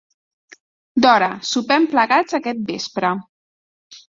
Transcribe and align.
D'hora, 1.05 1.27
sopem 1.49 1.87
plegats 1.93 2.39
aquest 2.39 2.65
vespre. 2.73 3.13